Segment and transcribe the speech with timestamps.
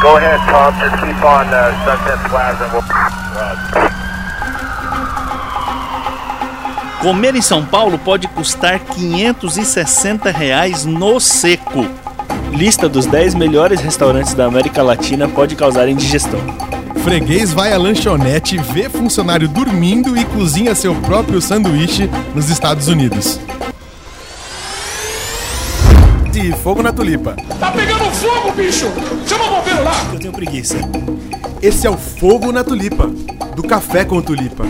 [0.00, 0.72] Go ahead, Tom.
[0.78, 2.68] Just keep on uh, Sunset Plaza.
[2.72, 2.84] We'll...
[7.00, 11.86] Comer em São Paulo pode custar 560 reais no seco.
[12.52, 16.40] Lista dos 10 melhores restaurantes da América Latina pode causar indigestão.
[17.02, 23.40] Freguês vai à lanchonete, vê funcionário dormindo e cozinha seu próprio sanduíche nos Estados Unidos.
[26.32, 27.34] De fogo na tulipa.
[27.58, 28.86] Tá pegando fogo, bicho!
[29.26, 29.92] Chama o bombeiro lá!
[30.12, 30.76] Eu tenho preguiça.
[31.62, 33.06] Esse é o Fogo na Tulipa,
[33.56, 34.64] do Café com Tulipa.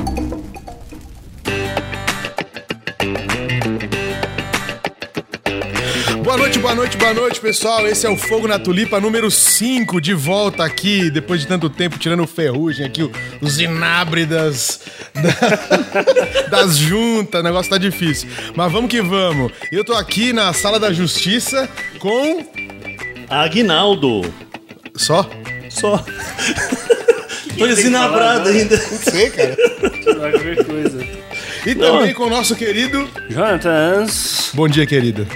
[6.23, 7.87] Boa noite, boa noite, boa noite, pessoal.
[7.87, 11.99] Esse é o Fogo na Tulipa número 5, de volta aqui, depois de tanto tempo,
[11.99, 13.09] tirando ferrugem aqui,
[13.41, 14.81] os inábridas
[15.15, 18.29] da- das juntas, o negócio tá difícil.
[18.55, 19.53] Mas vamos que vamos.
[19.73, 21.69] Eu tô aqui na Sala da Justiça
[21.99, 22.45] com...
[23.29, 24.23] Aguinaldo.
[24.97, 25.29] Só?
[25.71, 26.03] Só.
[27.59, 28.77] Tô desinabrado ainda.
[28.77, 29.57] Não sei, cara.
[29.57, 31.07] Qualquer coisa.
[31.67, 33.09] E também com o nosso querido...
[33.29, 34.51] Jonathans.
[34.55, 35.27] Bom dia, querido.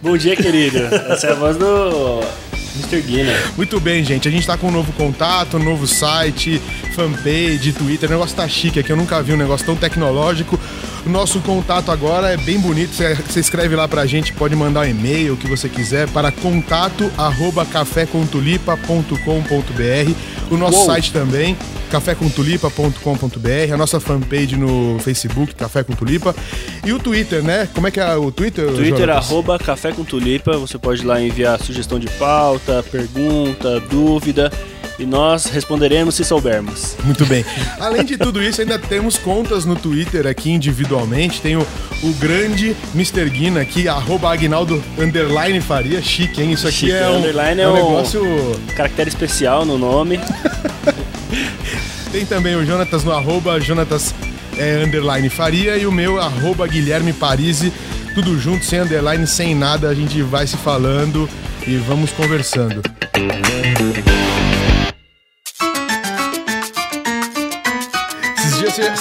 [0.00, 0.78] Bom dia, querido.
[0.78, 2.20] Essa é a voz do
[2.76, 3.00] Mr.
[3.00, 3.56] Guinness.
[3.56, 4.28] Muito bem, gente.
[4.28, 6.60] A gente tá com um novo contato, um novo site,
[6.94, 8.08] fanpage, Twitter.
[8.08, 8.90] O negócio tá chique aqui.
[8.90, 10.58] Eu nunca vi um negócio tão tecnológico.
[11.04, 12.92] O nosso contato agora é bem bonito.
[12.94, 17.10] Você escreve lá pra gente, pode mandar um e-mail, o que você quiser, para contato
[17.18, 20.12] arroba cafécontulipa.com.br.
[20.50, 20.86] O nosso Uou.
[20.86, 21.56] site também,
[21.90, 23.72] cafécontulipa.com.br.
[23.72, 26.36] A nossa fanpage no Facebook, Café com Tulipa.
[26.84, 27.68] E o Twitter, né?
[27.74, 28.66] Como é que é o Twitter?
[28.66, 29.26] Twitter, Jonatas?
[29.26, 30.56] arroba Café com Tulipa.
[30.56, 34.52] Você pode lá enviar sugestão de pauta, pergunta, dúvida.
[34.98, 36.96] E nós responderemos se soubermos.
[37.04, 37.44] Muito bem.
[37.80, 41.40] Além de tudo isso, ainda temos contas no Twitter aqui individualmente.
[41.40, 41.66] Tem o,
[42.02, 43.28] o grande Mr.
[43.30, 46.02] Guina aqui, arroba Agnaldo underline Faria.
[46.02, 46.52] Chique, hein?
[46.52, 48.22] Isso aqui Chique, é um, underline é um é um- negócio...
[48.76, 50.20] Caractere especial no nome.
[52.12, 54.14] Tem também o Jonatas no arroba Jonatas
[54.58, 57.72] é, underline Faria e o meu arroba Guilherme Parisi.
[58.14, 59.88] Tudo junto, sem underline, sem nada.
[59.88, 61.28] A gente vai se falando
[61.66, 62.82] e vamos conversando.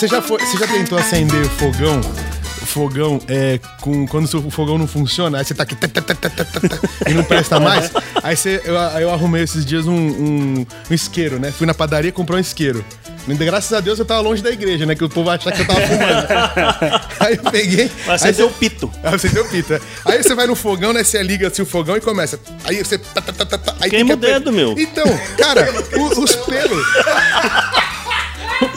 [0.01, 2.01] Você, já foi, você já tentou acender fogão?
[2.65, 6.01] Fogão é com quando o seu fogão não funciona, aí você tá aqui tá, tá,
[6.15, 6.29] tá,
[7.07, 7.91] e não presta mais.
[8.23, 11.51] Aí você, eu, eu arrumei esses dias um, um, um isqueiro, né?
[11.51, 12.83] Fui na padaria comprar um isqueiro.
[13.27, 14.95] Graças a Deus eu tava longe da igreja, né?
[14.95, 16.27] Que o povo achar que eu tava fumando.
[17.19, 17.91] aí eu peguei.
[18.07, 18.91] Mas aí você deu pito.
[19.03, 19.79] Aí você deu pita.
[20.05, 21.03] Aí você vai no fogão, né?
[21.03, 22.39] Você liga assim o fogão e começa.
[22.63, 22.97] Aí você.
[22.97, 24.75] tá, tá, tá, tá, tá, aí Queima que o dedo, meu.
[24.77, 25.05] Então,
[25.37, 26.87] cara, o- os pelos.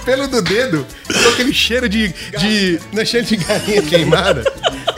[0.05, 2.15] O pelo do dedo com aquele cheiro de.
[2.39, 4.45] de não é cheiro de galinha queimada.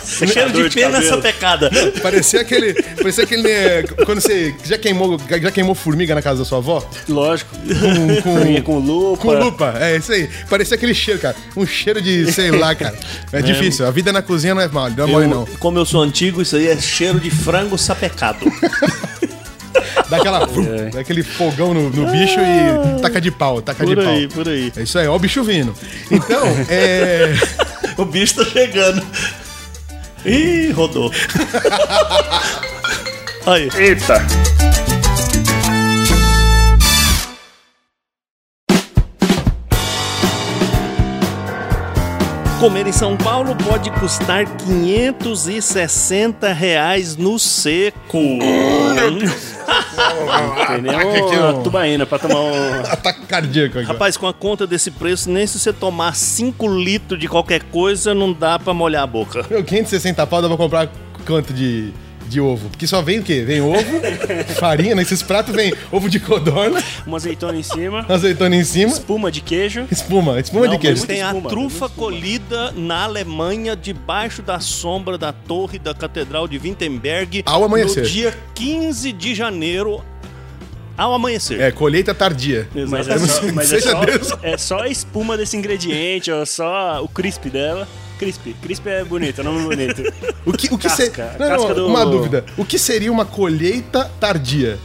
[0.04, 1.04] Cheiro de de pena cabelo.
[1.04, 1.70] essa pecada.
[2.02, 2.74] Parecia aquele.
[2.74, 3.42] Parecia aquele.
[3.42, 6.88] né, quando você já queimou, já queimou formiga na casa da sua avó?
[7.08, 7.56] Lógico.
[7.56, 9.22] Com, com, com lupa.
[9.22, 10.28] Com lupa, é isso aí.
[10.48, 11.36] Parecia aquele cheiro, cara.
[11.56, 12.98] Um cheiro de, sei lá, cara.
[13.32, 13.86] É difícil.
[13.86, 15.46] A vida na cozinha não é mal, não é mole, não.
[15.58, 18.46] Como eu sou antigo, isso aí é cheiro de frango sapecado.
[20.08, 20.46] Dá aquela.
[20.92, 24.12] Dá aquele fogão no, no bicho e taca de pau, taca Por de pau.
[24.12, 24.72] aí, por aí.
[24.76, 25.74] É isso aí, ó o bicho vindo.
[26.10, 27.34] Então, é.
[27.96, 29.02] o bicho tá chegando.
[30.24, 31.12] Ih, rodou.
[33.46, 33.68] Aí.
[33.76, 34.26] Eita!
[42.60, 48.18] Comer em São Paulo pode custar 560 reais no seco.
[50.80, 52.80] Nem aqui, uma tubaína pra tomar um...
[52.80, 53.86] Ataque cardíaco aqui.
[53.86, 58.14] Rapaz, com a conta desse preço, nem se você tomar 5 litros de qualquer coisa,
[58.14, 59.44] não dá pra molhar a boca.
[59.50, 60.88] Meu, 560 pau dá pra comprar
[61.26, 61.92] quanto de,
[62.28, 62.68] de ovo?
[62.68, 63.42] Porque só vem o quê?
[63.42, 63.76] Vem ovo,
[64.58, 69.30] farinha, nesses pratos vem ovo de codorna, uma azeitona em cima, azeitona em cima, espuma
[69.30, 69.86] de queijo.
[69.90, 71.06] espuma, espuma Não, de queijo.
[71.06, 76.58] Tem a espuma, trufa colhida na Alemanha, debaixo da sombra da torre da Catedral de
[76.58, 78.02] Wittenberg, Ao amanhecer.
[78.02, 80.02] no dia 15 de janeiro,
[80.96, 81.60] ao amanhecer.
[81.60, 82.68] É, colheita tardia.
[82.88, 83.90] Mas, é só, mas é, seja
[84.22, 87.86] só, é só a espuma desse ingrediente, ó, só o crisp dela.
[88.18, 88.54] Crisp.
[88.62, 90.02] Crisp é bonito, é nome bonito.
[90.44, 92.44] O que, o que Casca, ser- Não, não, do- uma dúvida.
[92.56, 94.78] O que seria uma colheita tardia?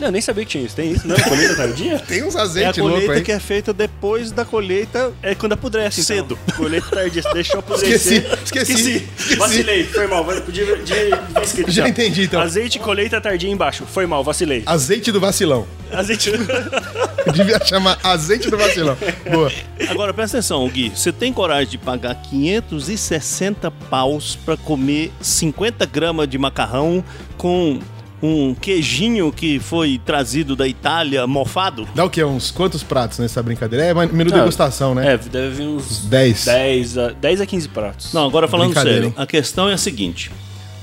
[0.00, 0.76] Não, eu nem sabia que tinha isso.
[0.76, 1.16] Tem isso, não?
[1.16, 1.98] Colheita tardia?
[2.06, 5.12] Tem uns É a azeites colheita que é feita depois da colheita.
[5.22, 6.16] É quando apodrece, então.
[6.16, 6.38] Cedo.
[6.56, 8.24] Colheita tardia, você deixou apodrecer.
[8.44, 9.36] Esqueci, esqueci, esqueci.
[9.36, 10.24] Vacilei, foi mal.
[10.24, 10.66] Podia
[11.68, 12.40] Já entendi, então.
[12.40, 13.84] Azeite, colheita tardia embaixo.
[13.86, 14.62] Foi mal, vacilei.
[14.66, 15.66] Azeite do vacilão.
[15.92, 16.30] Azeite...
[17.32, 18.96] Devia chamar azeite do vacilão.
[19.30, 19.50] Boa.
[19.88, 20.90] Agora presta atenção, Gui.
[20.90, 27.04] Você tem coragem de pagar 560 paus pra comer 50 gramas de macarrão
[27.36, 27.80] com
[28.22, 31.86] um queijinho que foi trazido da Itália mofado?
[31.94, 32.24] Dá o quê?
[32.24, 33.84] Uns quantos pratos nessa brincadeira?
[33.84, 35.14] É uma- menu Não, degustação, né?
[35.14, 36.44] É, deve vir uns 10.
[36.46, 38.12] 10 a, 10 a 15 pratos.
[38.12, 39.14] Não, agora falando sério, hein?
[39.16, 40.30] a questão é a seguinte: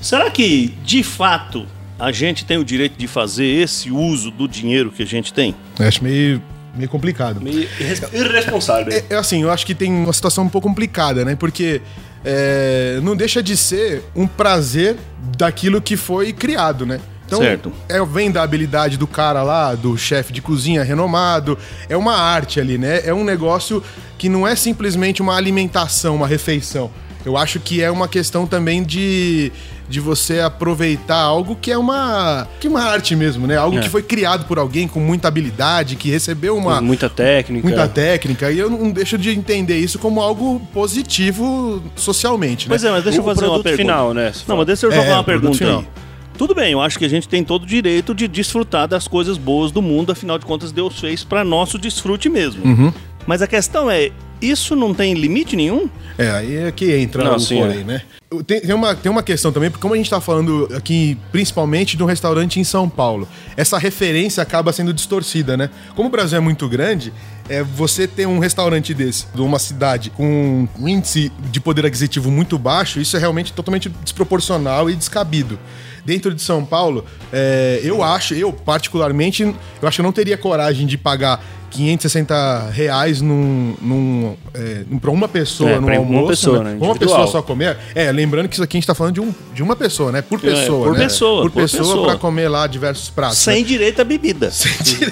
[0.00, 1.66] será que de fato
[1.98, 5.54] a gente tem o direito de fazer esse uso do dinheiro que a gente tem?
[5.78, 6.40] Eu Acho meio,
[6.76, 7.40] meio complicado.
[7.40, 8.92] Meio irres- irresponsável.
[8.92, 11.34] É, é assim, eu acho que tem uma situação um pouco complicada, né?
[11.36, 11.80] Porque
[12.24, 14.96] é, não deixa de ser um prazer
[15.36, 17.00] daquilo que foi criado, né?
[17.36, 17.72] Então, Certo.
[17.88, 21.58] É, vem da habilidade do cara lá, do chefe de cozinha renomado.
[21.88, 23.00] É uma arte ali, né?
[23.04, 23.82] É um negócio
[24.18, 26.90] que não é simplesmente uma alimentação, uma refeição.
[27.24, 29.50] Eu acho que é uma questão também de,
[29.88, 33.56] de você aproveitar algo que é uma, que é uma arte mesmo, né?
[33.56, 33.80] Algo É.
[33.80, 37.66] que foi criado por alguém com muita habilidade, que recebeu uma, muita técnica.
[37.66, 42.72] muita técnica, e eu não deixo de entender isso como algo positivo socialmente, né?
[42.72, 43.76] Pois é, mas deixa eu O fazer uma pergunta.
[43.82, 46.03] final, né, Não, mas deixa eu É, jogar uma o produto pergunta final.
[46.36, 49.38] Tudo bem, eu acho que a gente tem todo o direito de desfrutar das coisas
[49.38, 52.64] boas do mundo, afinal de contas, Deus fez para nosso desfrute mesmo.
[52.64, 52.92] Uhum.
[53.26, 54.10] Mas a questão é,
[54.40, 55.88] isso não tem limite nenhum?
[56.18, 57.84] É, aí é que entra Não, o sim, porém, é.
[57.84, 58.02] né?
[58.46, 61.96] Tem, tem uma, tem uma questão também, porque como a gente tá falando aqui, principalmente
[61.96, 65.70] de um restaurante em São Paulo, essa referência acaba sendo distorcida, né?
[65.94, 67.12] Como o Brasil é muito grande,
[67.48, 72.30] é, você ter um restaurante desse, de uma cidade com um índice de poder aquisitivo
[72.30, 75.58] muito baixo, isso é realmente totalmente desproporcional e descabido.
[76.04, 80.36] Dentro de São Paulo, é, eu acho, eu particularmente, eu acho que eu não teria
[80.36, 81.42] coragem de pagar
[81.74, 86.28] 560 reais num, num, é, pra uma pessoa É, num pra uma almoço.
[86.28, 86.70] pessoa, né?
[86.72, 86.78] né?
[86.80, 87.76] Uma pessoa só comer.
[87.94, 90.22] É, lembrando que isso aqui a gente tá falando de, um, de uma pessoa, né?
[90.22, 90.86] Por pessoa.
[90.88, 91.04] por né?
[91.04, 92.06] pessoa, Por por pessoa, pessoa.
[92.08, 93.38] pra comer lá diversos pratos.
[93.38, 94.50] Sem direito à bebida.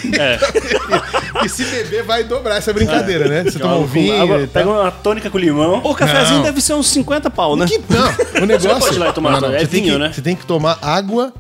[0.05, 0.38] né?
[1.44, 3.43] E se beber, vai dobrar essa brincadeira, né?
[3.50, 4.23] Você toma um vinho.
[4.23, 5.81] Água- e pega uma tônica com limão.
[5.82, 6.44] O cafezinho Não.
[6.44, 7.67] deve ser uns 50 pau, né?
[7.67, 8.79] Que não, o negócio.
[8.79, 10.12] pode ir lá e tomar, é você, tem vinho, que, né?
[10.12, 11.32] você tem que tomar água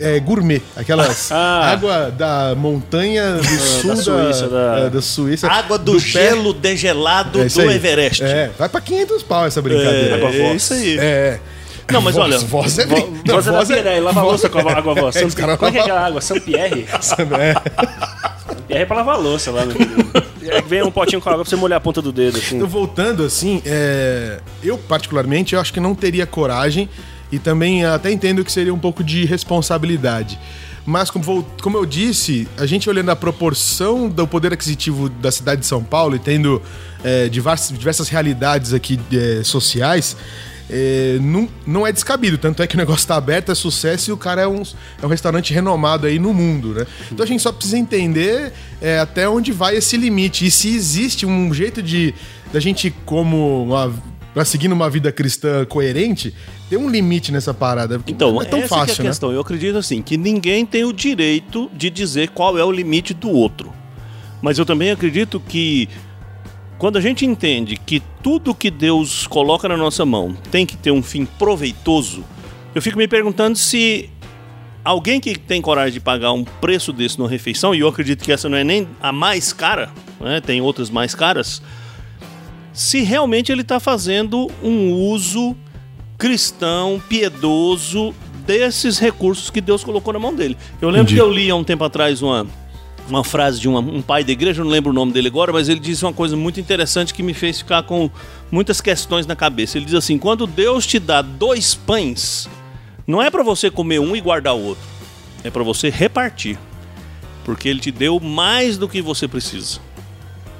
[0.00, 0.60] é, gourmet.
[0.76, 1.70] Aquelas Ah.
[1.70, 5.48] água da montanha do sul da, Suíça, da- é, da Suíça.
[5.48, 5.98] Água do, pé.
[5.98, 7.76] gelo degelado É do aí.
[7.76, 8.22] Everest.
[8.24, 10.16] É, vai pra 500 pau essa brincadeira.
[10.16, 10.96] É, é isso aí.
[10.98, 11.38] É.
[11.90, 14.48] Não, mas voz, olha, Voz é brin- não, Voz é da Pirelli, lava a louça
[14.48, 15.16] com a água voz.
[15.16, 16.20] É, os caras Como é que é aquela água?
[16.20, 16.86] São Pierre?
[17.40, 17.54] É.
[18.68, 19.62] Pierre é pra lavar a louça lá.
[20.42, 22.56] É que vem um potinho com água pra você molhar a ponta do dedo, assim.
[22.56, 26.88] Então, voltando assim, é, eu particularmente eu acho que não teria coragem
[27.30, 30.38] e também até entendo que seria um pouco de responsabilidade.
[30.86, 35.60] Mas como, como eu disse, a gente olhando a proporção do poder aquisitivo da cidade
[35.60, 36.60] de São Paulo e tendo
[37.04, 40.16] é, diversas, diversas realidades aqui é, sociais,
[40.70, 42.38] é, não, não é descabido.
[42.38, 44.62] Tanto é que o negócio tá aberto, é sucesso e o cara é um,
[45.02, 46.86] é um restaurante renomado aí no mundo, né?
[47.12, 51.26] Então a gente só precisa entender é, até onde vai esse limite e se existe
[51.26, 52.14] um jeito de
[52.52, 53.92] da gente como uma
[54.40, 56.34] pra seguir uma vida cristã coerente,
[56.70, 58.00] ter um limite nessa parada.
[58.06, 59.10] Então, não é tão essa fácil, que é a né?
[59.10, 59.30] questão.
[59.30, 63.28] Eu acredito assim, que ninguém tem o direito de dizer qual é o limite do
[63.28, 63.70] outro.
[64.40, 65.90] Mas eu também acredito que
[66.78, 70.90] quando a gente entende que tudo que Deus coloca na nossa mão tem que ter
[70.90, 72.24] um fim proveitoso,
[72.74, 74.08] eu fico me perguntando se
[74.82, 78.32] alguém que tem coragem de pagar um preço desse numa refeição, e eu acredito que
[78.32, 81.60] essa não é nem a mais cara, né, tem outras mais caras,
[82.72, 85.56] se realmente ele está fazendo um uso
[86.16, 88.14] cristão, piedoso
[88.46, 90.56] desses recursos que Deus colocou na mão dele.
[90.80, 91.14] Eu lembro Entendi.
[91.14, 92.46] que eu li há um tempo atrás uma,
[93.08, 95.52] uma frase de uma- um pai da igreja, eu não lembro o nome dele agora,
[95.52, 98.10] mas ele disse uma coisa muito interessante que me fez ficar com
[98.50, 99.78] muitas questões na cabeça.
[99.78, 102.48] Ele diz assim: quando Deus te dá dois pães,
[103.06, 104.84] não é para você comer um e guardar o outro,
[105.42, 106.58] é para você repartir,
[107.44, 109.78] porque Ele te deu mais do que você precisa.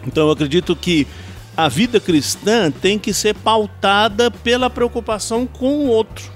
[0.06, 1.06] Então eu acredito que
[1.57, 6.30] a vida cristã tem que ser pautada pela preocupação com o outro.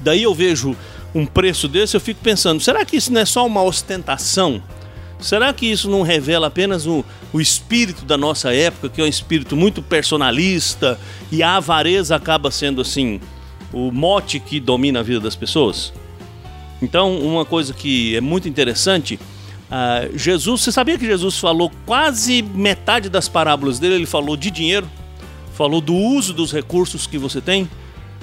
[0.00, 0.76] Daí eu vejo
[1.14, 4.62] um preço desse, eu fico pensando, será que isso não é só uma ostentação?
[5.20, 9.08] Será que isso não revela apenas o, o espírito da nossa época, que é um
[9.08, 10.98] espírito muito personalista,
[11.32, 13.20] e a avareza acaba sendo assim
[13.72, 15.92] o mote que domina a vida das pessoas?
[16.80, 19.18] Então, uma coisa que é muito interessante,
[19.70, 24.50] ah, Jesus, você sabia que Jesus falou quase metade das parábolas dele, ele falou de
[24.50, 24.88] dinheiro,
[25.52, 27.68] falou do uso dos recursos que você tem?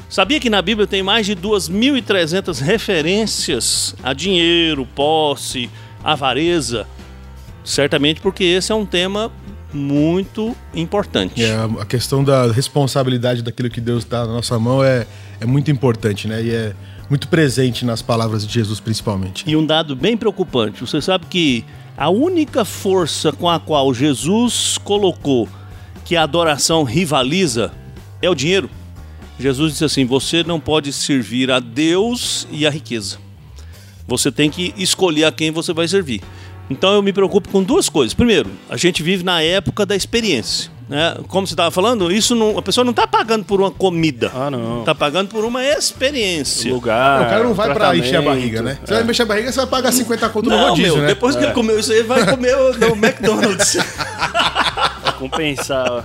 [0.09, 5.69] Sabia que na Bíblia tem mais de 2.300 referências a dinheiro, posse,
[6.03, 6.87] avareza?
[7.63, 9.31] Certamente porque esse é um tema
[9.73, 11.43] muito importante.
[11.43, 15.05] É, a questão da responsabilidade daquilo que Deus dá na nossa mão é,
[15.39, 16.41] é muito importante, né?
[16.41, 16.73] E é
[17.09, 19.43] muito presente nas palavras de Jesus, principalmente.
[19.47, 21.63] E um dado bem preocupante: você sabe que
[21.97, 25.47] a única força com a qual Jesus colocou
[26.03, 27.71] que a adoração rivaliza
[28.21, 28.69] é o dinheiro.
[29.39, 33.17] Jesus disse assim: você não pode servir a Deus e a riqueza.
[34.07, 36.21] Você tem que escolher a quem você vai servir.
[36.69, 38.13] Então eu me preocupo com duas coisas.
[38.13, 40.74] Primeiro, a gente vive na época da experiência.
[40.87, 41.17] Né?
[41.27, 44.31] Como você estava falando, isso não, a pessoa não está pagando por uma comida.
[44.35, 44.81] Ah, não.
[44.81, 46.71] Está pagando por uma experiência.
[46.71, 47.23] Lugar.
[47.23, 48.05] o cara não vai pra tratamento.
[48.05, 48.77] encher a barriga, né?
[48.85, 51.07] Você vai mexer a barriga, você vai pagar 50 conto no Não, rodízio, meu, né?
[51.07, 53.77] depois que ele comeu isso aí, ele vai comer o- no McDonald's.
[55.01, 55.87] Pra compensar.
[55.91, 56.03] ó.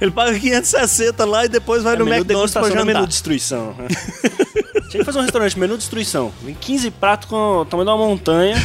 [0.00, 2.86] ele paga 560 lá e depois vai É no menu McDonald's pra não é jantar.
[2.86, 3.74] menu destruição.
[3.78, 3.88] né?
[4.90, 6.32] Tinha que fazer um restaurante, menu destruição.
[6.44, 8.56] Vem 15 pratos com o tamanho de uma montanha.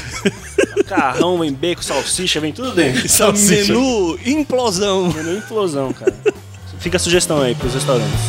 [0.88, 3.01] Carrão, vem bacon, salsicha, vem tudo dentro.
[3.01, 5.12] Um menu implosão.
[5.12, 6.15] Menu implosão, cara.
[6.80, 8.20] Fica a sugestão aí pros restaurantes.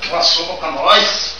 [0.00, 1.34] Fazer uma sopa pra nós.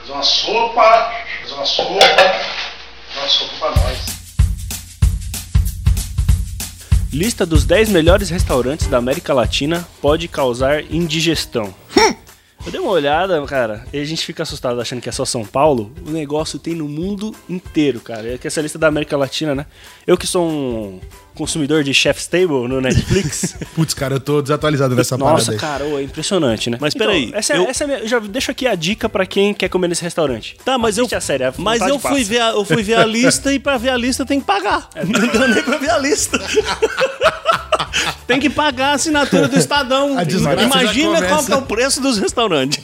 [0.00, 1.12] Fazer uma sopa.
[1.42, 2.00] Fazer uma sopa.
[2.00, 3.98] Fazer uma sopa pra nós.
[7.12, 11.74] Lista dos 10 melhores restaurantes da América Latina pode causar indigestão.
[12.66, 15.44] Eu dei uma olhada, cara, e a gente fica assustado achando que é só São
[15.44, 15.92] Paulo.
[16.06, 18.34] O negócio tem no mundo inteiro, cara.
[18.34, 19.66] É que essa lista da América Latina, né?
[20.06, 21.00] Eu que sou um
[21.34, 23.54] consumidor de Chef's Table no Netflix.
[23.76, 25.58] Putz, cara, eu tô desatualizado nessa Nossa, parada aí.
[25.58, 26.78] cara, ô, é impressionante, né?
[26.80, 28.74] Mas Então, peraí, essa, é- eu- essa é a minha- eu já deixo aqui a
[28.74, 30.56] dica pra quem quer comer nesse restaurante.
[30.64, 32.24] Tá, mas eu, Assiste a série, a mas eu fui, passa.
[32.24, 34.88] ver a, eu fui ver a lista e pra ver a lista tem que pagar.
[35.06, 36.38] Não deu nem pra ver a lista.
[38.26, 40.16] tem que pagar a assinatura do Estadão.
[40.62, 42.82] Imagina qual que é o preço dos restaurantes.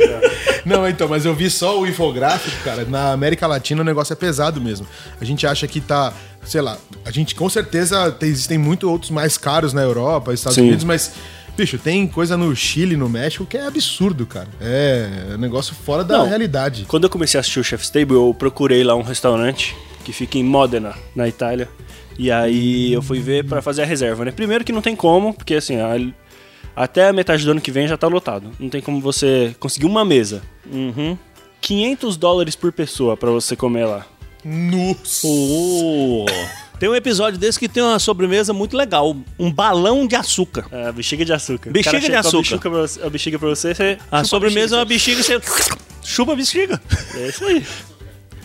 [0.64, 2.84] Não, então, mas eu vi só o infográfico, cara.
[2.84, 4.86] Na América Latina o negócio é pesado mesmo.
[5.20, 6.12] A gente acha que tá,
[6.44, 10.56] sei lá, a gente com certeza tem, existem muito outros mais caros na Europa, Estados
[10.56, 10.62] Sim.
[10.68, 11.12] Unidos, mas.
[11.56, 14.48] Bicho, tem coisa no Chile, no México, que é absurdo, cara.
[14.60, 16.28] É um negócio fora da Não.
[16.28, 16.86] realidade.
[16.88, 20.38] Quando eu comecei a assistir o Chef's Table, eu procurei lá um restaurante que fica
[20.38, 21.68] em Modena, na Itália.
[22.18, 24.30] E aí eu fui ver pra fazer a reserva, né?
[24.30, 25.96] Primeiro que não tem como, porque assim, a-
[26.76, 28.50] até a metade do ano que vem já tá lotado.
[28.58, 30.42] Não tem como você conseguir uma mesa.
[30.70, 31.16] Uhum.
[31.60, 34.06] 500 dólares por pessoa pra você comer lá.
[34.44, 35.26] Nossa!
[35.26, 36.26] Oh.
[36.78, 39.14] Tem um episódio desse que tem uma sobremesa muito legal.
[39.38, 40.64] Um balão de açúcar.
[40.72, 41.70] É, a bexiga de açúcar.
[41.70, 42.38] Bexiga de açúcar.
[42.38, 45.38] A bexiga, pra você, a bexiga pra você, você A sobremesa é uma bexiga, você
[46.02, 46.80] chupa a bexiga.
[47.14, 47.62] É isso aí.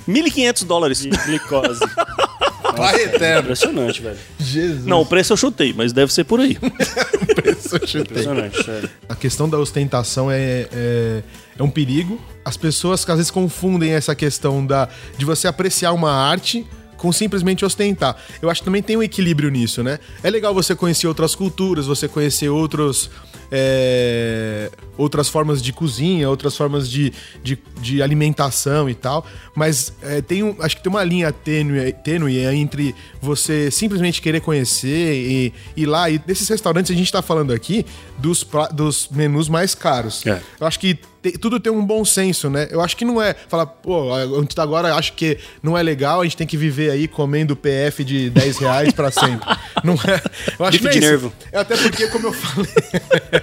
[0.07, 1.00] 1.500 dólares.
[1.00, 1.79] De glicose.
[2.75, 3.41] Pai eterno.
[3.41, 4.17] Impressionante, velho.
[4.39, 4.85] Jesus.
[4.85, 6.57] Não, o preço eu chutei, mas deve ser por aí.
[7.35, 8.01] preço eu chutei.
[8.01, 8.89] Impressionante, sério.
[9.07, 11.24] A questão da ostentação é, é,
[11.57, 12.19] é um perigo.
[12.43, 16.65] As pessoas às vezes confundem essa questão da, de você apreciar uma arte
[16.97, 18.17] com simplesmente ostentar.
[18.41, 20.00] Eu acho que também tem um equilíbrio nisso, né?
[20.24, 23.09] É legal você conhecer outras culturas, você conhecer outros.
[23.51, 29.25] É, outras formas de cozinha, outras formas de, de, de alimentação e tal,
[29.55, 34.41] mas é, tem um, acho que tem uma linha tênue, tênue entre você simplesmente querer
[34.41, 36.09] conhecer e ir lá.
[36.09, 37.85] E desses restaurantes a gente tá falando aqui
[38.17, 40.25] dos, dos menus mais caros.
[40.25, 40.41] É.
[40.59, 40.97] Eu acho que
[41.41, 42.67] tudo tem um bom senso, né?
[42.69, 45.81] Eu acho que não é falar, pô, a gente tá agora acho que não é
[45.81, 49.45] legal, a gente tem que viver aí comendo PF de 10 reais pra sempre.
[49.83, 50.21] Não é.
[50.57, 51.33] Eu acho que não é de nervo.
[51.51, 52.71] É até porque, como eu falei,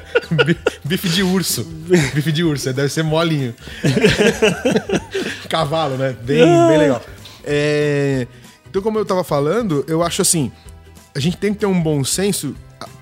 [0.84, 1.64] bife de urso.
[2.14, 3.54] Bife de urso, deve ser molinho.
[5.49, 6.16] Cavalo, né?
[6.22, 7.02] Bem, bem legal.
[7.44, 8.26] É,
[8.68, 10.50] Então, como eu tava falando, eu acho assim,
[11.14, 12.54] a gente tem que ter um bom senso,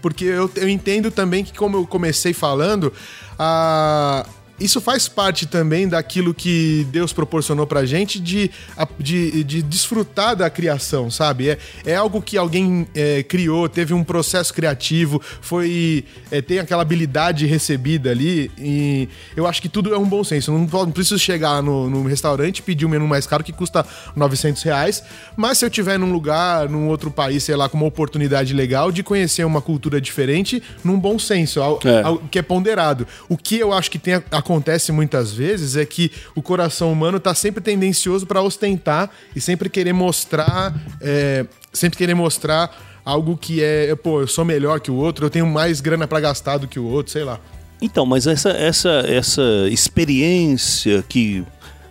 [0.02, 2.92] porque eu, eu entendo também que, como eu comecei falando,
[3.38, 4.26] a.
[4.60, 10.36] Isso faz parte também daquilo que Deus proporcionou pra gente de, a- de, de desfrutar
[10.36, 11.48] da criação, sabe?
[11.50, 16.82] É, é algo que alguém é, criou, teve um processo criativo, foi é, tem aquela
[16.82, 20.52] habilidade recebida ali, e eu acho que tudo é um bom senso.
[20.52, 23.84] Não, não preciso chegar no, no restaurante e pedir um menu mais caro que custa
[24.14, 25.02] 900 reais,
[25.36, 28.92] mas se eu tiver num lugar, num outro país, sei lá, com uma oportunidade legal
[28.92, 32.02] de conhecer uma cultura diferente, num bom senso, al- É.
[32.02, 33.06] al- que é ponderado.
[33.28, 37.32] O que eu acho que tem, acontece muitas vezes é que o coração humano tá
[37.34, 43.94] sempre tendencioso para ostentar e sempre querer mostrar, é, sempre querer mostrar algo que é,
[43.94, 46.80] pô, eu sou melhor que o outro, eu tenho mais grana para gastar do que
[46.80, 47.38] o outro, sei lá.
[47.80, 51.44] Então, mas essa, essa, essa experiência que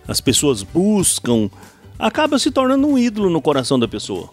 [0.06, 1.48] as pessoas buscam
[1.98, 4.30] acaba se tornando um ídolo no coração da pessoa.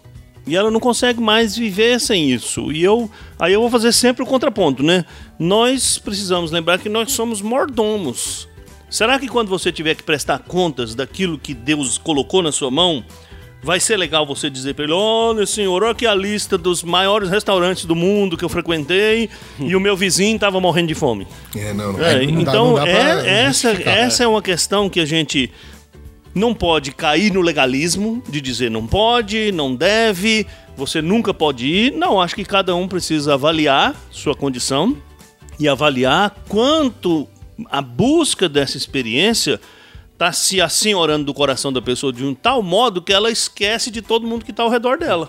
[0.48, 2.72] E ela não consegue mais viver sem isso.
[2.72, 5.04] E eu, aí eu vou fazer sempre o contraponto, né?
[5.38, 8.48] Nós precisamos lembrar que nós somos mordomos.
[8.90, 13.04] Será que quando você tiver que prestar contas daquilo que Deus colocou na sua mão,
[13.62, 17.28] vai ser legal você dizer para ele: olha, senhor, olha aqui a lista dos maiores
[17.28, 19.28] restaurantes do mundo que eu frequentei
[19.58, 21.26] e o meu vizinho estava morrendo de fome.
[21.54, 22.92] É, não, não, É, não dá- então, não dá pra
[23.26, 23.98] é, essa, justificar.
[23.98, 25.50] essa é uma questão que a gente
[26.38, 31.92] não pode cair no legalismo de dizer não pode, não deve, você nunca pode ir.
[31.92, 34.96] Não, acho que cada um precisa avaliar sua condição
[35.58, 37.28] e avaliar quanto
[37.70, 39.60] a busca dessa experiência
[40.16, 44.02] tá se assenhorando do coração da pessoa de um tal modo que ela esquece de
[44.02, 45.28] todo mundo que está ao redor dela.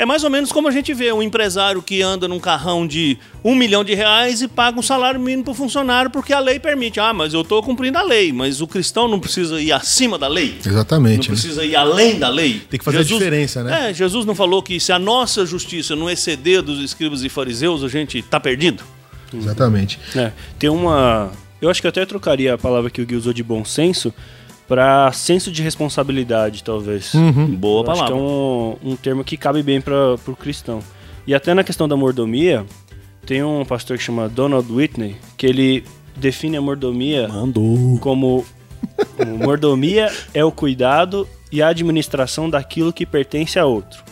[0.00, 3.18] É mais ou menos como a gente vê um empresário que anda num carrão de
[3.44, 6.58] um milhão de reais e paga um salário mínimo para o funcionário porque a lei
[6.58, 6.98] permite.
[6.98, 10.26] Ah, mas eu estou cumprindo a lei, mas o cristão não precisa ir acima da
[10.26, 10.56] lei.
[10.64, 11.28] Exatamente.
[11.28, 11.38] Não né?
[11.38, 12.62] precisa ir além da lei.
[12.70, 13.90] Tem que fazer a diferença, né?
[13.90, 17.84] É, Jesus não falou que se a nossa justiça não exceder dos escribas e fariseus,
[17.84, 18.82] a gente tá perdido?
[19.34, 19.98] Exatamente.
[20.16, 21.30] É, tem uma.
[21.60, 24.14] Eu acho que eu até trocaria a palavra que o Gui usou de bom senso
[24.70, 27.10] para senso de responsabilidade, talvez.
[27.58, 28.14] Boa Eu acho que palavra.
[28.14, 30.78] é um, um termo que cabe bem para o cristão.
[31.26, 32.64] E até na questão da mordomia,
[33.26, 35.84] tem um pastor que chama Donald Whitney, que ele
[36.14, 37.98] define a mordomia Mandou.
[37.98, 38.46] como,
[39.16, 44.04] como mordomia é o cuidado e a administração daquilo que pertence a outro.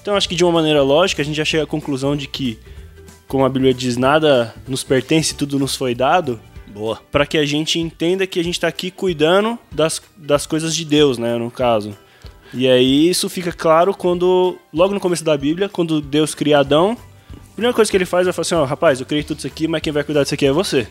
[0.00, 2.58] Então acho que de uma maneira lógica a gente já chega à conclusão de que,
[3.28, 6.40] como a Bíblia diz, nada nos pertence, tudo nos foi dado,
[6.72, 7.00] Boa.
[7.10, 10.84] para que a gente entenda que a gente está aqui cuidando das, das coisas de
[10.84, 11.96] Deus, né, no caso.
[12.54, 16.96] E aí isso fica claro quando, logo no começo da Bíblia, quando Deus cria Adão,
[17.32, 19.46] a primeira coisa que ele faz é falar assim, ó, rapaz, eu criei tudo isso
[19.46, 20.86] aqui, mas quem vai cuidar disso aqui é você.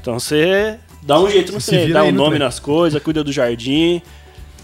[0.00, 2.40] Então você dá um jeito no Se trem, vira dá um no nome trem.
[2.40, 4.02] nas coisas, cuida do jardim,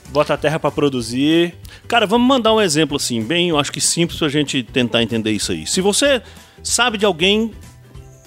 [0.09, 1.55] bota a terra para produzir.
[1.89, 5.33] Cara, vamos mandar um exemplo assim, bem, eu acho que simples pra gente tentar entender
[5.33, 5.67] isso aí.
[5.67, 6.23] Se você
[6.63, 7.53] sabe de alguém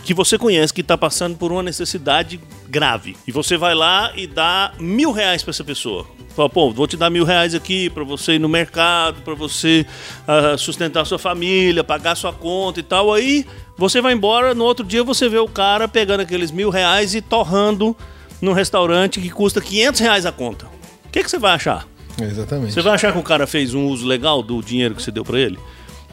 [0.06, 4.28] que você conhece que tá passando por uma necessidade grave e você vai lá e
[4.28, 6.06] dá mil reais pra essa pessoa.
[6.36, 9.84] Fala, pô, vou te dar mil reais aqui pra você ir no mercado, pra você
[10.28, 13.12] ah, sustentar sua família, pagar sua conta e tal.
[13.12, 17.16] Aí você vai embora, no outro dia você vê o cara pegando aqueles mil reais
[17.16, 17.98] e torrando
[18.40, 20.68] num restaurante que custa 500 reais a conta.
[21.06, 21.88] O que, que você vai achar?
[22.22, 22.74] Exatamente.
[22.74, 25.26] Você vai achar que o cara fez um uso legal do dinheiro que você deu
[25.26, 25.58] pra ele?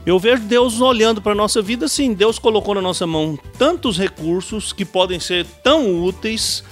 [0.04, 2.12] Eu vejo Deus olhando pra nossa vida assim.
[2.12, 6.64] Deus colocou na nossa mão tantos recursos que podem ser tão úteis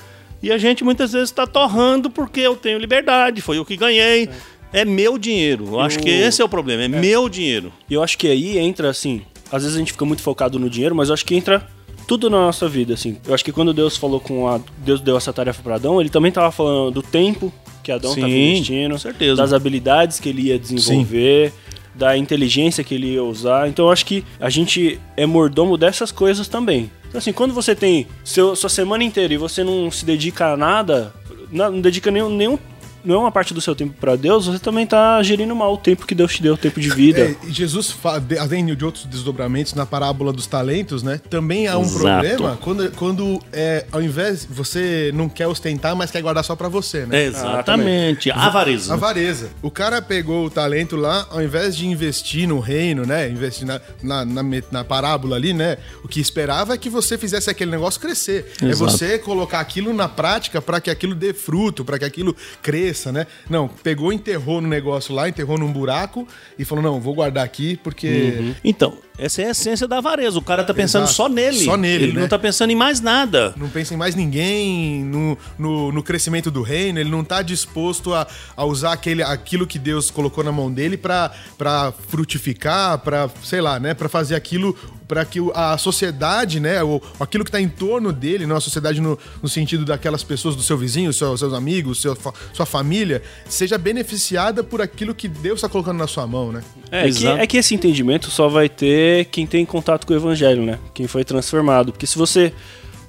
[0.43, 4.29] e a gente muitas vezes está torrando porque eu tenho liberdade, foi eu que ganhei.
[4.73, 5.67] É, meu dinheiro.
[5.67, 7.73] Eu acho que esse é o problema, é, meu dinheiro.
[7.89, 10.71] E eu acho que aí entra, assim, às vezes a gente fica muito focado no
[10.71, 11.67] dinheiro, mas eu acho que entra
[12.07, 13.19] tudo na nossa vida, assim.
[13.27, 14.61] Eu acho que quando Deus falou com a...
[14.79, 18.29] Deus deu essa tarefa para Adão, ele também tava falando do tempo que Adão estava
[18.29, 19.37] Sim, investindo, com certeza.
[19.37, 21.53] das habilidades que ele ia desenvolver,
[21.95, 23.69] da inteligência que ele ia usar.
[23.69, 26.91] Então eu acho que a gente é mordomo dessas coisas também.
[27.09, 30.57] Então, assim, quando você tem seu, sua semana inteira e você não se dedica a
[30.57, 31.13] nada,
[31.51, 32.59] não, dedica nenhum, nenhum
[33.05, 36.15] nenhuma parte do seu tempo para Deus, você também tá gerindo mal o tempo que
[36.15, 37.21] Deus te deu, o tempo de vida.
[37.21, 37.97] É, e Jesus,
[38.39, 41.21] além de outros desdobramentos na parábola dos talentos, né?
[41.31, 41.99] Também há um Exato.
[41.99, 46.69] problema quando, quando é, ao invés você não quer ostentar, mas quer guardar só pra
[46.69, 47.25] você, né?
[47.25, 48.31] Exatamente.
[48.31, 48.95] Avareza.
[48.95, 49.51] Avareza.
[49.63, 53.29] O cara pegou o talento lá, ao invés de investir no reino, né?
[53.29, 55.77] Investir na, na, na na parábola ali, né?
[56.03, 58.53] O que esperava é que você fizesse aquele negócio crescer.
[58.63, 58.91] É Exato.
[58.91, 63.27] você colocar aquilo na prática para que aquilo dê fruto, para que aquilo cresça, né?
[63.49, 66.27] Não, pegou, enterrou no negócio lá, enterrou num buraco
[66.59, 68.55] e falou: não, vou guardar aqui porque.
[68.65, 70.39] Então, essa é a essência da avareza.
[70.39, 71.15] O cara tá pensando Exato.
[71.17, 71.65] só nele.
[71.65, 72.21] Só nele, Ele né?
[72.23, 73.53] não tá pensando em mais nada.
[73.57, 78.15] Não pensa em mais ninguém, no, no, no crescimento do reino, ele não tá disposto
[78.15, 83.29] a, a usar aquele, aquilo que Deus colocou na mão dele pra pra frutificar, pra,
[83.43, 84.75] sei lá, né, Pra fazer aquilo,
[85.07, 89.01] para que a sociedade, né, ou aquilo que tá em torno dele, não a sociedade
[89.01, 92.17] no, no sentido daquelas pessoas do seu vizinho, seu- seus amigos, seu,
[92.53, 96.63] sua família, seja beneficiada por aquilo que Deus tá colocando na sua mão, né?
[96.91, 97.41] É, que, Exato.
[97.41, 100.79] é que esse entendimento só vai ter quem tem contato com o evangelho, né?
[100.93, 101.93] Quem foi transformado.
[101.93, 102.53] Porque se você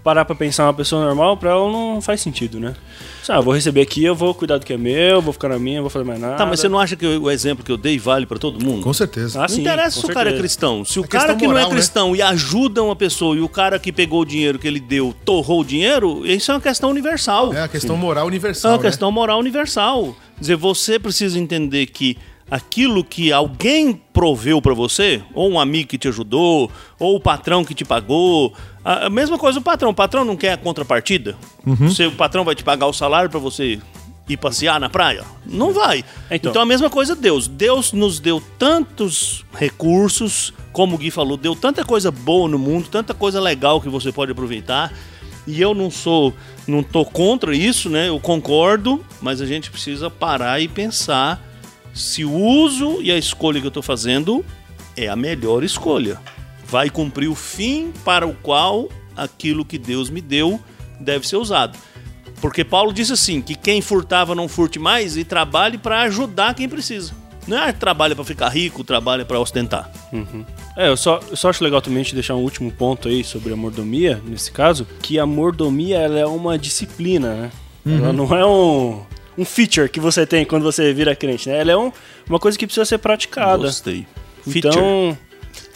[0.04, 2.74] parar pra pensar uma pessoa normal, pra ela não faz sentido, né?
[3.30, 5.60] Ah, eu vou receber aqui, eu vou cuidar do que é meu, vou ficar na
[5.60, 6.36] minha, vou fazer mais nada.
[6.36, 8.82] Tá, mas você não acha que o exemplo que eu dei vale pra todo mundo?
[8.84, 9.38] Com certeza.
[9.40, 10.42] Ah, Não sim, interessa com se o cara é certeza.
[10.42, 10.84] cristão.
[10.84, 11.76] Se o É cara que não moral, é né?
[11.76, 15.16] cristão e ajuda uma pessoa e o cara que pegou o dinheiro que ele deu
[15.24, 17.54] torrou o dinheiro, isso é uma questão universal.
[17.54, 18.72] É a questão moral É universal.
[18.72, 18.84] uma né?
[18.84, 20.16] questão moral universal.
[20.36, 22.18] Quer dizer, você precisa entender que
[22.52, 27.64] aquilo que alguém proveu pra você, ou um amigo que te ajudou, ou o patrão
[27.64, 29.92] que te pagou, a mesma coisa o patrão.
[29.92, 31.38] O patrão não quer a contrapartida?
[31.66, 33.80] Você, o patrão vai te pagar o salário pra você
[34.28, 35.24] ir passear na praia?
[35.46, 36.04] Não vai.
[36.30, 36.52] Então.
[36.52, 37.48] Então, a mesma coisa Deus.
[37.48, 42.90] Deus nos deu tantos recursos, como o Gui falou, deu tanta coisa boa no mundo,
[42.90, 44.92] tanta coisa legal que você pode aproveitar.
[45.48, 46.34] E eu não sou,
[46.68, 48.10] não tô contra isso, né?
[48.10, 51.51] Eu concordo, mas a gente precisa parar e pensar
[51.94, 54.46] se o uso e a escolha que eu tô fazendo
[54.96, 56.20] é a melhor escolha.
[56.66, 60.60] Vai cumprir o fim para o qual aquilo que Deus me deu
[61.00, 61.78] deve ser usado.
[62.40, 66.68] Porque Paulo disse assim, que quem furtava não furte mais e trabalhe para ajudar quem
[66.68, 67.14] precisa.
[67.48, 69.92] Não é trabalha para ficar rico, trabalha para ostentar.
[70.78, 73.52] É, eu só, eu só acho legal também te deixar um último ponto aí sobre
[73.52, 77.52] a mordomia, nesse caso, que a mordomia ela é uma disciplina, né?
[77.98, 79.02] Ela não é um,
[79.38, 81.60] um feature que você tem quando você vira crente, né?
[81.60, 81.92] Ela é um-
[82.30, 83.64] uma coisa que precisa ser praticada.
[83.64, 84.06] Gostei.
[84.44, 84.70] Feature.
[84.76, 85.18] Então,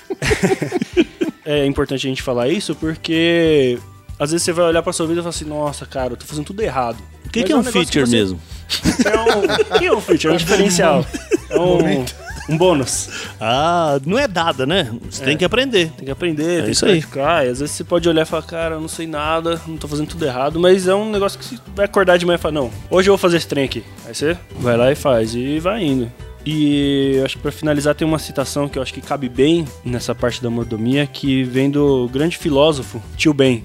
[1.45, 3.77] é importante a gente falar isso porque
[4.19, 6.25] às vezes você vai olhar pra sua vida e fala assim, nossa, cara, eu tô
[6.25, 6.97] fazendo tudo errado.
[7.25, 8.39] o que, que é um negócio feature você- mesmo?
[9.05, 10.27] É um, o que é um feature?
[10.29, 11.05] É um diferencial.
[11.49, 12.05] É um,
[12.47, 13.09] um bônus.
[13.39, 14.91] Ah, não é dada, né?
[15.09, 15.91] Você tem que aprender.
[15.91, 16.99] Tem que aprender, tem isso que aí.
[16.99, 17.45] praticar.
[17.45, 19.87] E às vezes você pode olhar e falar, cara, eu não sei nada, não tô
[19.87, 22.53] fazendo tudo errado, mas é um negócio que você vai acordar de manhã e falar,
[22.53, 23.83] não, hoje eu vou fazer esse trem aqui.
[24.05, 26.11] Aí você vai lá e faz, e vai indo.
[26.45, 30.13] E acho que pra finalizar tem uma citação que eu acho que cabe bem nessa
[30.13, 33.63] parte da mordomia, que vem do grande filósofo Tio Ben.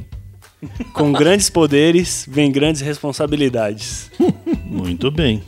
[0.92, 4.10] Com grandes poderes vem grandes responsabilidades.
[4.64, 5.42] Muito bem.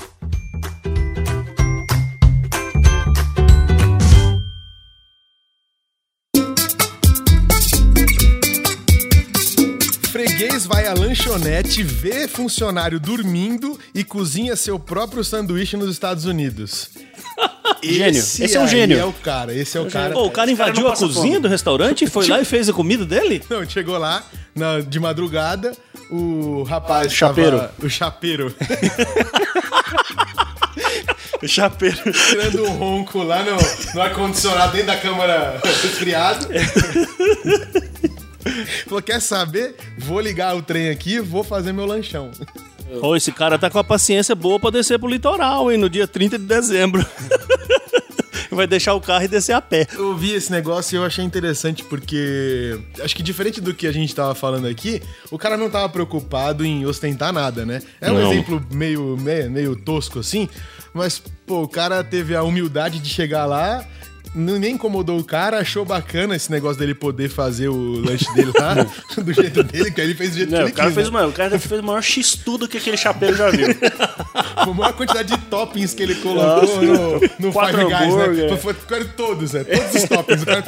[10.36, 16.88] Freguês vai à lanchonete, vê funcionário dormindo e cozinha seu próprio sanduíche nos Estados Unidos.
[17.84, 18.18] Gênio.
[18.20, 18.98] Esse é um gênio.
[18.98, 20.14] é o cara, esse é o cara.
[20.14, 21.38] Pô, o cara Esse cara invadiu não a cozinha fome.
[21.40, 23.42] do restaurante e foi lá e fez a comida dele?
[23.50, 25.76] Não, chegou lá na- de madrugada,
[26.10, 27.08] o rapaz.
[27.12, 27.58] O chapeiro.
[27.58, 28.54] tava- o chapeiro.
[31.42, 31.96] O chapeiro.
[32.12, 33.56] tirando um ronco lá no,
[33.94, 36.46] no ar-condicionado dentro da câmara resfriado.
[38.84, 39.74] Falou: quer saber?
[39.98, 42.30] Vou ligar o trem aqui vou fazer meu lanchão.
[43.00, 46.06] Ô, esse cara tá com a paciência boa pra descer pro litoral, hein, no dia
[46.06, 47.04] 30 de dezembro.
[48.50, 49.86] Vai deixar o carro e descer a pé.
[49.94, 53.92] Eu vi esse negócio e eu achei interessante porque acho que diferente do que a
[53.92, 55.00] gente tava falando aqui,
[55.30, 57.80] o cara não tava preocupado em ostentar nada, né?
[57.98, 58.30] É um Não.
[58.30, 60.50] exemplo meio, meio, meio tosco assim,
[60.92, 63.86] mas pô, o cara teve a humildade de chegar lá.
[64.34, 68.74] Nem incomodou o cara, achou bacana esse negócio dele poder fazer o lanche dele lá,
[69.22, 71.06] do jeito dele, que ele fez do jeito Não, que ele o cara quis, fez,
[71.08, 71.12] né?
[71.12, 73.68] mano, o cara fez o maior x-tudo que aquele chapeiro já viu.
[74.34, 78.48] A maior quantidade de toppings que ele colocou no, no Five Guys, né?
[78.48, 79.64] Foi, foi, ficaram todos, né?
[79.64, 80.42] Todos os toppings.
[80.42, 80.62] O cara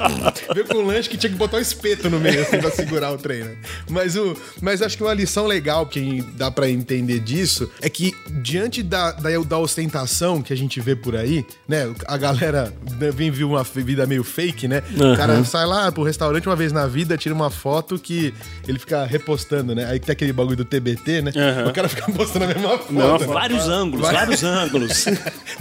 [0.54, 3.12] veio com um lanche que tinha que botar um espeto no meio, assim, pra segurar
[3.12, 3.56] o trem, né?
[3.88, 8.14] Mas, o, mas acho que uma lição legal que dá pra entender disso é que,
[8.42, 11.92] diante da, da, da ostentação que a gente vê por aí, né?
[12.06, 14.82] A galera né, vem ver uma vida meio fake, né?
[14.94, 18.32] O cara sai lá pro restaurante uma vez na vida, tira uma foto que
[18.66, 19.86] ele fica repostando, né?
[19.86, 21.32] Aí tem aquele bagulho do TBT, né?
[21.36, 21.68] Aham.
[21.68, 22.92] O cara fica postando a mesma foto.
[22.92, 23.26] Não, né?
[23.56, 25.04] Vários ângulos, vários ângulos.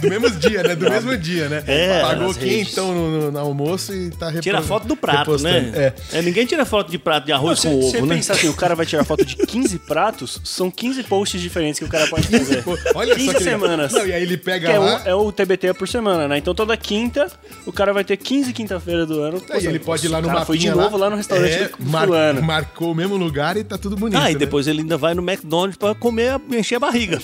[0.00, 0.74] Do mesmo dia, né?
[0.74, 1.62] Do mesmo dia, né?
[1.66, 5.70] É, Pagou quentão no, no- no almoço e tá repo- Tira foto do prato, repostando.
[5.72, 5.94] né?
[6.12, 6.18] É.
[6.18, 8.16] É, ninguém tira foto de prato de arroz Se com você ovo, né?
[8.16, 11.84] pensar assim, o cara vai tirar foto de 15 pratos, são 15 posts diferentes que
[11.84, 12.64] o cara pode fazer.
[12.94, 13.92] Olha 15 só que semanas.
[13.92, 15.02] Não, e aí ele pega é, lá.
[15.04, 16.38] o, é o TBT por semana, né?
[16.38, 17.30] Então toda quinta,
[17.66, 19.42] o cara vai ter 15 quinta-feira do ano.
[19.50, 21.68] Aí ele pode ir lá no cara foi de mapinha novo lá, no restaurante é,
[21.78, 22.42] do mar- fulano.
[22.42, 24.18] Marcou o mesmo lugar e tá tudo bonito.
[24.20, 24.38] Ah, e né?
[24.38, 27.18] depois ele ainda vai no McDonald's pra comer, encher a barriga.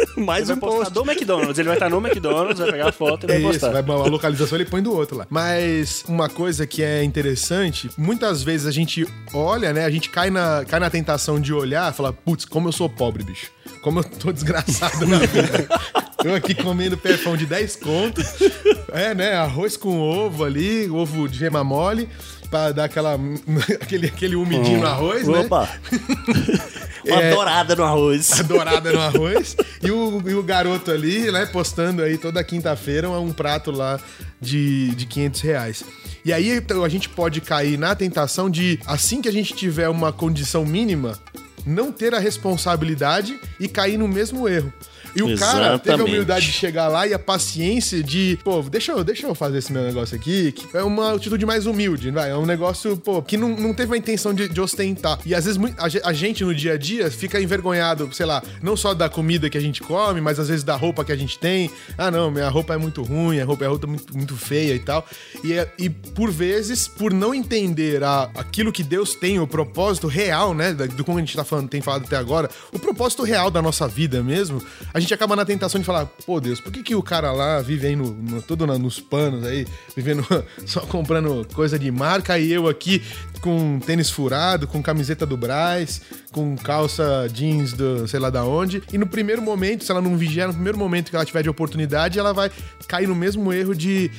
[0.16, 0.94] Mais Ele um vai postar post.
[0.94, 1.58] do McDonald's.
[1.58, 3.82] Ele vai estar no McDonald's, vai pegar a foto e É vai isso, postar.
[3.82, 5.26] vai, a localização ele põe do outro lá.
[5.30, 9.84] Mas uma coisa que é interessante, muitas vezes a gente olha, né?
[9.84, 12.88] A gente cai na, cai na tentação de olhar e falar, putz, como eu sou
[12.88, 13.50] pobre, bicho.
[13.82, 15.68] Como eu tô desgraçado na vida.
[16.22, 18.26] Eu aqui comendo pefão de 10 contos.
[18.92, 19.34] É, né?
[19.36, 22.08] Arroz com ovo ali, ovo de gema mole,
[22.50, 23.18] pra dar aquela,
[23.80, 25.38] aquele, aquele umidinho no arroz, né?
[25.40, 25.68] Opa!
[27.06, 27.30] Uma É.
[27.34, 28.38] dourada no arroz.
[28.38, 29.56] a dourada no arroz.
[29.82, 33.98] e, o, e o garoto ali, né, postando aí toda quinta-feira um prato lá
[34.38, 35.84] de, de 500 reais.
[36.22, 39.88] E aí então, a gente pode cair na tentação de, assim que a gente tiver
[39.88, 41.18] uma condição mínima,
[41.66, 44.72] não ter a responsabilidade e cair no mesmo erro.
[45.14, 46.02] E o cara teve a Exatamente.
[46.10, 49.72] humildade de chegar lá e a paciência de, pô, deixa eu, deixa eu fazer esse
[49.72, 50.52] meu negócio aqui.
[50.52, 52.30] que É uma atitude mais humilde, vai.
[52.30, 55.18] É um negócio, pô, que não, não teve a intenção de, de ostentar.
[55.24, 58.42] E às vezes a, ge- a gente no dia a dia fica envergonhado, sei lá,
[58.62, 61.16] não só da comida que a gente come, mas às vezes da roupa que a
[61.16, 61.70] gente tem.
[61.98, 64.78] Ah, não, minha roupa é muito ruim, a roupa é roupa muito, muito feia e
[64.78, 65.06] tal.
[65.42, 70.06] E, é- e por vezes, por não entender a, aquilo que Deus tem, o propósito
[70.06, 73.50] real, né, do como a gente tá falando, tem falado até agora, o propósito real
[73.50, 76.82] da nossa vida mesmo, a gente acaba na tentação de falar, pô Deus, por que,
[76.82, 80.24] que o cara lá vive aí no, no- todo na- nos panos aí, vivendo
[80.66, 83.02] só comprando coisa de marca e eu aqui
[83.40, 88.82] com tênis furado, com camiseta do Braz, com calça jeans do sei lá da onde,
[88.92, 91.48] e no primeiro momento, se ela não vigiar, no primeiro momento que ela tiver de
[91.50, 92.50] oportunidade, ela vai
[92.86, 94.10] cair no mesmo erro de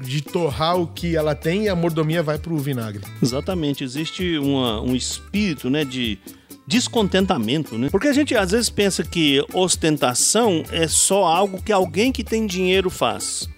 [0.00, 3.02] de torrar o que ela tem e a mordomia vai pro vinagre.
[3.20, 6.20] Exatamente, existe uma- um espírito, né, de
[6.68, 7.88] descontentamento, né?
[7.90, 12.46] Porque a gente às vezes pensa que ostentação é só algo que alguém que tem
[12.46, 13.48] dinheiro faz.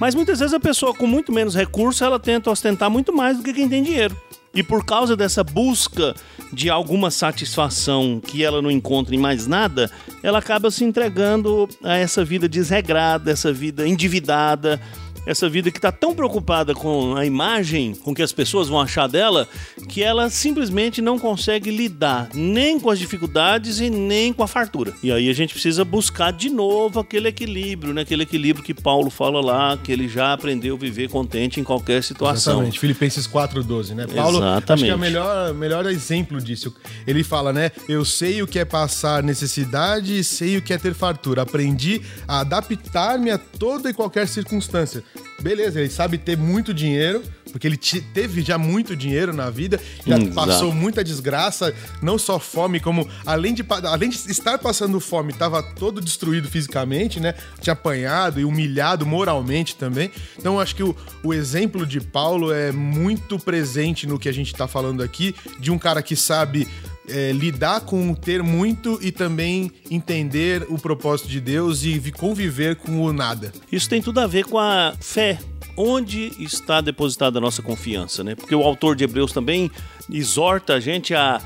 [0.00, 3.44] Mas muitas vezes a pessoa com muito menos recurso, ela tenta ostentar muito mais do
[3.44, 4.16] que quem tem dinheiro.
[4.52, 6.12] E por causa dessa busca
[6.52, 9.88] de alguma satisfação que ela não encontra em mais nada,
[10.20, 14.80] ela acaba se entregando a essa vida desregrada, essa vida endividada,
[15.26, 18.80] essa vida que está tão preocupada com a imagem, com o que as pessoas vão
[18.80, 19.48] achar dela,
[19.88, 24.92] que ela simplesmente não consegue lidar nem com as dificuldades e nem com a fartura.
[25.02, 28.02] E aí a gente precisa buscar de novo aquele equilíbrio, né?
[28.02, 32.02] aquele equilíbrio que Paulo fala lá, que ele já aprendeu a viver contente em qualquer
[32.02, 32.54] situação.
[32.54, 34.06] Exatamente, Filipenses 4,12, né?
[34.06, 34.72] Paulo, Exatamente.
[34.72, 36.74] acho que é o melhor, melhor exemplo disso.
[37.06, 37.70] Ele fala, né?
[37.88, 41.42] Eu sei o que é passar necessidade e sei o que é ter fartura.
[41.42, 45.04] Aprendi a adaptar-me a toda e qualquer circunstância.
[45.40, 49.80] Beleza, ele sabe ter muito dinheiro, porque ele te- teve já muito dinheiro na vida,
[50.06, 50.34] já Exato.
[50.34, 55.62] passou muita desgraça, não só fome, como além de, além de estar passando fome, estava
[55.62, 57.34] todo destruído fisicamente, né?
[57.60, 60.10] Tinha apanhado e humilhado moralmente também.
[60.38, 60.94] Então acho que o,
[61.24, 65.70] o exemplo de Paulo é muito presente no que a gente está falando aqui, de
[65.70, 66.68] um cara que sabe
[67.10, 72.76] é, lidar com ter muito e também entender o propósito de Deus e vi- conviver
[72.76, 73.52] com o nada.
[73.70, 75.38] Isso tem tudo a ver com a fé.
[75.76, 78.34] Onde está depositada a nossa confiança, né?
[78.34, 79.70] Porque o autor de Hebreus também
[80.10, 81.40] exorta a gente a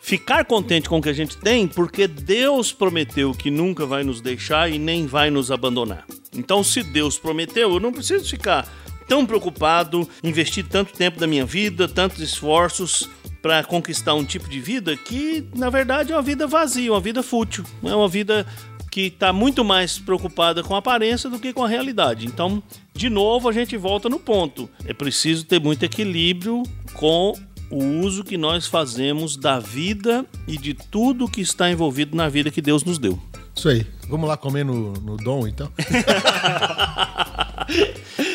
[0.00, 4.20] ficar contente com o que a gente tem, porque Deus prometeu que nunca vai nos
[4.20, 6.04] deixar e nem vai nos abandonar.
[6.36, 8.68] Então, se Deus prometeu, eu não preciso ficar
[9.08, 13.08] tão preocupado, investir tanto tempo da minha vida, tantos esforços
[13.42, 17.22] para conquistar um tipo de vida que, na verdade, é uma vida vazia, uma vida
[17.22, 18.46] fútil, é uma vida
[18.90, 22.26] que está muito mais preocupada com a aparência do que com a realidade.
[22.26, 22.62] Então,
[22.94, 24.70] de novo, a gente volta no ponto.
[24.84, 27.32] É preciso ter muito equilíbrio com
[27.70, 32.50] o uso que nós fazemos da vida e de tudo que está envolvido na vida
[32.50, 33.18] que Deus nos deu.
[33.56, 33.86] Isso aí.
[34.08, 35.72] Vamos lá comer no, no Dom, então?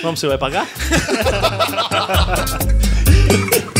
[0.01, 0.67] Vamos, você vai pagar?